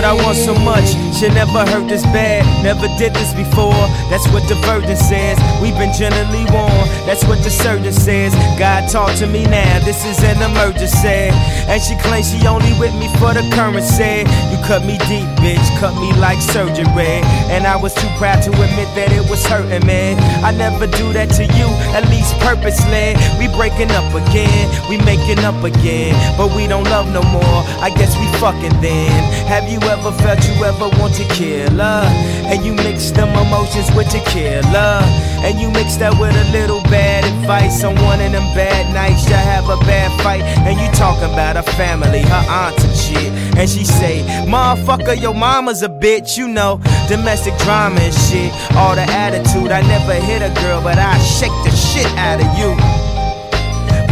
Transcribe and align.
I 0.00 0.16
want 0.16 0.36
so 0.40 0.54
much. 0.64 0.96
Should 1.12 1.34
never 1.34 1.68
hurt 1.68 1.88
this 1.88 2.02
bad, 2.16 2.48
never 2.64 2.88
did 2.96 3.12
this 3.12 3.34
before. 3.34 3.76
That's 4.08 4.24
what 4.32 4.48
the 4.48 4.56
virgin 4.64 4.96
says. 4.96 5.36
We've 5.60 5.76
been 5.76 5.92
generally 5.92 6.48
warned. 6.48 6.88
That's 7.04 7.22
what 7.28 7.44
the 7.44 7.50
surgeon 7.50 7.92
says. 7.92 8.32
God 8.58 8.88
talk 8.88 9.12
to 9.20 9.26
me 9.26 9.44
now. 9.44 9.78
This 9.84 10.04
is 10.08 10.18
an 10.24 10.40
emergency. 10.40 11.28
And 11.68 11.80
she 11.82 11.94
claims 12.00 12.32
she 12.32 12.40
only 12.48 12.72
with 12.80 12.94
me 12.96 13.12
for 13.20 13.36
the 13.36 13.44
currency. 13.52 14.24
You 14.48 14.58
cut 14.64 14.82
me 14.88 14.96
deep, 15.10 15.28
bitch. 15.44 15.62
Cut 15.78 15.92
me 16.00 16.10
like 16.16 16.40
surgery. 16.40 17.20
And 17.52 17.66
I 17.66 17.76
was 17.76 17.92
too 17.94 18.08
proud 18.16 18.42
to 18.48 18.50
admit 18.50 18.88
that 18.96 19.12
it 19.12 19.28
was 19.28 19.44
hurting, 19.44 19.84
man. 19.86 20.16
I 20.42 20.50
never 20.56 20.86
do 20.86 21.12
that 21.12 21.28
to 21.36 21.44
you, 21.44 21.68
at 21.92 22.08
least 22.08 22.32
purposely. 22.40 23.14
We 23.36 23.52
breaking 23.52 23.92
up 23.92 24.08
again, 24.16 24.70
we 24.88 24.96
making 25.04 25.44
up 25.44 25.60
again, 25.62 26.16
but 26.38 26.54
we 26.56 26.66
don't 26.66 26.88
love 26.88 27.12
no 27.12 27.22
more. 27.28 27.60
I 27.84 27.92
guess 27.94 28.16
we 28.16 28.26
fucking 28.40 28.80
then. 28.80 29.12
Have 29.46 29.68
you 29.68 29.81
ever 29.90 30.12
felt 30.22 30.40
you 30.46 30.64
ever 30.64 30.88
want 31.00 31.14
to 31.14 31.24
kill 31.34 31.70
her? 31.70 32.04
And 32.50 32.64
you 32.64 32.74
mix 32.74 33.10
them 33.10 33.28
emotions 33.30 33.90
with 33.94 34.12
your 34.14 34.24
killer. 34.26 35.02
and 35.44 35.58
you 35.60 35.70
mix 35.70 35.96
that 35.96 36.14
with 36.20 36.34
a 36.34 36.46
little 36.52 36.82
bad 36.84 37.24
advice 37.24 37.82
on 37.84 37.94
one 37.96 38.20
of 38.20 38.30
them 38.30 38.46
bad 38.54 38.94
nights. 38.94 39.28
You 39.28 39.34
have 39.34 39.68
a 39.68 39.76
bad 39.84 40.10
fight, 40.22 40.42
and 40.42 40.78
you 40.78 40.86
talking 40.94 41.32
about 41.32 41.56
her 41.56 41.68
family, 41.74 42.22
her 42.22 42.44
aunt 42.48 42.78
and 42.78 42.96
shit. 42.96 43.32
And 43.58 43.68
she 43.68 43.84
say, 43.84 44.22
Motherfucker, 44.46 45.20
your 45.20 45.34
mama's 45.34 45.82
a 45.82 45.88
bitch, 45.88 46.38
you 46.38 46.48
know. 46.48 46.80
Domestic 47.08 47.56
drama 47.58 48.00
and 48.00 48.14
shit. 48.14 48.52
All 48.76 48.94
the 48.94 49.02
attitude, 49.02 49.72
I 49.72 49.80
never 49.82 50.14
hit 50.14 50.42
a 50.42 50.52
girl, 50.62 50.80
but 50.82 50.98
I 50.98 51.18
shake 51.18 51.56
the 51.64 51.70
shit 51.70 52.06
out 52.16 52.40
of 52.40 52.50
you. 52.58 53.01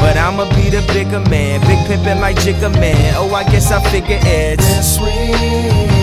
But 0.00 0.16
I'ma 0.16 0.48
be 0.56 0.70
the 0.70 0.80
bigger 0.92 1.20
man, 1.28 1.60
big 1.60 1.78
pimpin' 1.86 2.20
like 2.20 2.36
Jigga 2.36 2.72
Man. 2.80 3.14
Oh, 3.16 3.34
I 3.34 3.44
guess 3.44 3.70
I 3.70 3.80
figure 3.90 4.18
it's 4.22 4.98
bittersweet. 4.98 5.99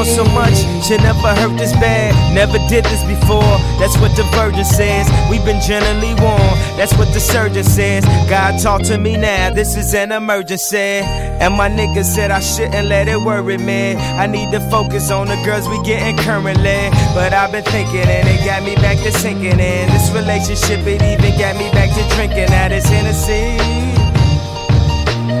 Want 0.00 0.16
so 0.16 0.24
much, 0.32 0.56
should 0.82 1.02
never 1.02 1.28
hurt 1.36 1.58
this 1.58 1.74
bad, 1.74 2.16
never 2.34 2.56
did 2.70 2.86
this 2.86 3.04
before. 3.04 3.58
That's 3.76 3.98
what 3.98 4.16
the 4.16 4.22
virgin 4.32 4.64
says. 4.64 5.06
We've 5.28 5.44
been 5.44 5.60
generally 5.60 6.14
warned. 6.14 6.56
That's 6.80 6.96
what 6.96 7.12
the 7.12 7.20
surgeon 7.20 7.64
says. 7.64 8.02
God 8.30 8.58
talk 8.62 8.80
to 8.84 8.96
me 8.96 9.18
now. 9.18 9.50
This 9.50 9.76
is 9.76 9.92
an 9.92 10.10
emergency. 10.10 11.04
And 11.04 11.52
my 11.52 11.68
nigga 11.68 12.02
said 12.02 12.30
I 12.30 12.40
shouldn't 12.40 12.88
let 12.88 13.08
it 13.08 13.20
worry 13.20 13.58
me. 13.58 13.94
I 13.94 14.26
need 14.26 14.50
to 14.52 14.60
focus 14.70 15.10
on 15.10 15.28
the 15.28 15.36
girls 15.44 15.68
we 15.68 15.76
getting 15.82 16.16
currently. 16.16 16.88
But 17.12 17.34
I've 17.34 17.52
been 17.52 17.64
thinking 17.64 18.08
and 18.08 18.26
it 18.26 18.42
got 18.42 18.62
me 18.62 18.76
back 18.76 18.96
to 19.04 19.12
sinking 19.12 19.60
in. 19.60 19.88
This 19.92 20.10
relationship, 20.12 20.80
it 20.86 21.02
even 21.02 21.38
got 21.38 21.58
me 21.58 21.70
back 21.72 21.90
to 21.92 22.16
drinking 22.16 22.48
at 22.56 22.68
this 22.68 22.86
Hennessy. 22.86 23.60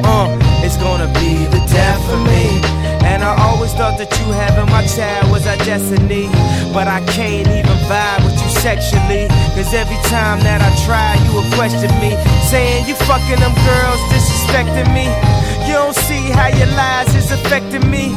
Uh, 0.04 0.36
it's 0.62 0.76
gonna 0.76 1.08
be 1.14 1.46
the 1.46 1.64
death 1.72 2.04
for 2.10 2.18
me. 2.18 2.80
And 3.02 3.24
I 3.24 3.34
always 3.48 3.72
thought 3.72 3.98
that 3.98 4.12
you 4.20 4.26
my 4.32 4.49
child 4.96 5.30
was 5.30 5.46
our 5.46 5.56
destiny. 5.62 6.26
But 6.74 6.86
I 6.88 7.00
can't 7.14 7.46
even 7.46 7.78
vibe 7.86 8.24
with 8.24 8.38
you 8.42 8.50
sexually. 8.62 9.26
Cause 9.54 9.72
every 9.74 10.00
time 10.10 10.40
that 10.42 10.60
I 10.62 10.70
try, 10.86 11.14
you 11.26 11.30
will 11.34 11.50
question 11.54 11.90
me. 12.02 12.14
Saying 12.50 12.86
you 12.86 12.94
fucking 13.06 13.40
them 13.40 13.54
girls, 13.66 14.00
disrespecting 14.10 14.90
me. 14.94 15.06
You 15.66 15.74
don't 15.78 15.94
see 15.94 16.30
how 16.34 16.48
your 16.48 16.70
lies 16.74 17.14
is 17.14 17.30
affecting 17.30 17.86
me. 17.90 18.10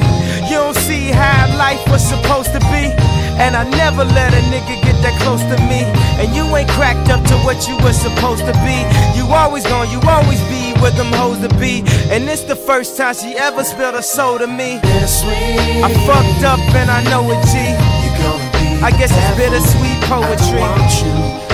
You 0.49 0.57
don't 0.57 0.77
see 0.77 1.11
how 1.13 1.49
life 1.57 1.81
was 1.89 2.01
supposed 2.01 2.51
to 2.53 2.61
be. 2.73 2.89
And 3.37 3.55
I 3.55 3.63
never 3.69 4.05
let 4.05 4.33
a 4.33 4.41
nigga 4.53 4.77
get 4.81 4.97
that 5.01 5.15
close 5.21 5.41
to 5.41 5.57
me. 5.69 5.85
And 6.21 6.33
you 6.35 6.45
ain't 6.55 6.69
cracked 6.69 7.09
up 7.09 7.21
to 7.25 7.35
what 7.45 7.67
you 7.67 7.75
were 7.83 7.93
supposed 7.93 8.45
to 8.45 8.53
be. 8.65 8.77
You 9.17 9.25
always 9.33 9.65
gone, 9.65 9.89
you 9.89 9.99
always 10.05 10.41
be 10.49 10.62
them 10.95 11.11
hoes 11.13 11.39
to 11.39 11.49
be. 11.59 11.83
And 12.09 12.29
it's 12.29 12.43
the 12.43 12.55
first 12.55 12.97
time 12.97 13.15
she 13.15 13.35
ever 13.37 13.63
spilled 13.63 13.95
a 13.95 14.03
soul 14.03 14.37
to 14.39 14.47
me. 14.47 14.79
Bittersweet. 14.81 15.83
I 15.83 15.89
fucked 16.05 16.43
up 16.43 16.59
and 16.75 16.89
I 16.89 17.03
know 17.09 17.23
it, 17.31 17.41
G. 17.51 17.57
You're 18.03 18.17
gonna 18.21 18.51
be 18.57 18.83
I 18.83 18.91
guess 18.91 19.11
it's 19.11 19.19
dad 19.19 19.35
for 19.35 19.39
me. 19.39 19.49
bittersweet 19.49 19.99
poetry. 20.09 21.52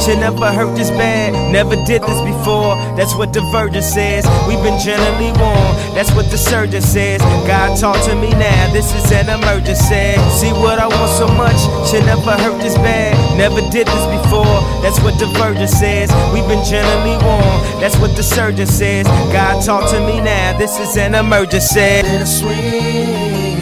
Should 0.00 0.18
never 0.18 0.50
hurt 0.52 0.76
this 0.76 0.90
bad, 0.90 1.32
never 1.52 1.76
did 1.84 2.02
this 2.02 2.20
before. 2.22 2.74
That's 2.96 3.14
what 3.14 3.32
the 3.32 3.40
virgin 3.52 3.82
says. 3.82 4.24
We've 4.48 4.62
been 4.62 4.78
generally 4.80 5.32
warned. 5.38 5.76
That's 5.94 6.10
what 6.14 6.30
the 6.30 6.38
surgeon 6.38 6.82
says. 6.82 7.20
God 7.46 7.78
talk 7.78 8.02
to 8.06 8.14
me 8.14 8.30
now. 8.30 8.72
This 8.72 8.94
is 8.94 9.12
an 9.12 9.28
emergency. 9.28 10.16
See 10.40 10.52
what 10.52 10.78
I 10.78 10.86
want 10.88 11.10
so 11.12 11.28
much, 11.28 11.58
should 11.88 12.04
never 12.06 12.32
hurt 12.42 12.60
this 12.62 12.74
bad, 12.76 13.14
never 13.36 13.60
did 13.70 13.86
this 13.86 14.06
before. 14.22 14.60
That's 14.82 15.00
what 15.00 15.18
the 15.18 15.26
virgin 15.38 15.68
says. 15.68 16.10
We've 16.32 16.46
been 16.48 16.64
generally 16.64 17.16
warned. 17.24 17.60
That's 17.82 17.96
what 17.98 18.16
the 18.16 18.22
surgeon 18.22 18.66
says. 18.66 19.06
God 19.32 19.62
talk 19.64 19.90
to 19.90 20.00
me 20.06 20.20
now. 20.20 20.56
This 20.58 20.78
is 20.78 20.96
an 20.96 21.14
emergency. 21.14 22.02
bittersweet. 22.02 23.58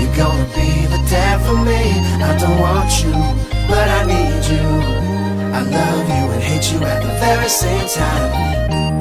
You're 0.00 0.16
gonna 0.16 0.44
be 0.54 0.86
the 0.86 1.00
dad 1.08 1.40
for 1.46 1.56
me. 1.64 1.82
I 2.22 2.36
don't 2.38 2.58
want 2.60 2.90
you, 3.02 3.12
you 6.72 6.84
at 6.84 7.02
the 7.02 7.08
very 7.20 7.48
same 7.48 7.88
time. 7.88 8.91